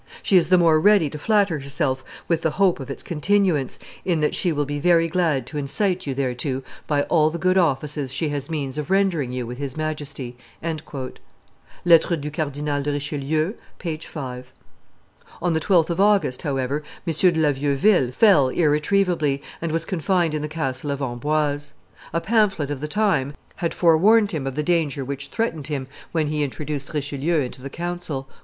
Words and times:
She 0.23 0.35
is 0.35 0.49
the 0.49 0.57
more 0.57 0.79
ready 0.81 1.11
to 1.11 1.19
flatter 1.19 1.59
herself 1.59 2.03
with 2.27 2.41
the 2.41 2.49
hope 2.57 2.79
of 2.79 2.89
its 2.89 3.03
continuance, 3.03 3.77
in 4.03 4.19
that 4.21 4.33
she 4.33 4.51
will 4.51 4.65
be 4.65 4.79
very 4.79 5.07
glad 5.07 5.45
to 5.45 5.59
incite 5.59 6.07
you 6.07 6.15
thereto 6.15 6.63
by 6.87 7.03
all 7.03 7.29
the 7.29 7.37
good 7.37 7.55
offices 7.55 8.11
she 8.11 8.29
has 8.29 8.49
means 8.49 8.79
of 8.79 8.89
rendering 8.89 9.31
you 9.31 9.45
with 9.45 9.59
His 9.59 9.77
Majesty." 9.77 10.35
[Lettres 11.85 12.17
du 12.19 12.31
Cardinal 12.31 12.81
de 12.81 12.91
Richelieu, 12.93 13.51
t. 13.77 13.89
ii. 13.91 13.97
p. 13.97 13.97
5.] 14.07 14.51
On 15.39 15.53
the 15.53 15.59
12th 15.59 15.91
of 15.91 15.99
August, 15.99 16.41
however, 16.41 16.81
M. 17.05 17.13
de 17.13 17.31
la 17.39 17.51
Vieuville 17.51 18.11
fell 18.11 18.49
irretrievably, 18.49 19.39
and 19.61 19.71
was 19.71 19.85
confined 19.85 20.33
in 20.33 20.41
the 20.41 20.47
castle 20.47 20.89
of 20.89 21.03
Amboise. 21.03 21.75
A 22.11 22.19
pamphlet 22.19 22.71
of 22.71 22.81
the 22.81 22.87
time 22.87 23.35
had 23.57 23.75
forewarned 23.75 24.31
him 24.31 24.47
of 24.47 24.55
the 24.55 24.63
danger 24.63 25.05
which 25.05 25.27
threatened 25.27 25.67
him 25.67 25.85
when 26.11 26.25
he 26.25 26.41
introduced 26.41 26.91
Richelieu 26.91 27.37
into 27.39 27.61
the 27.61 27.69
council. 27.69 28.27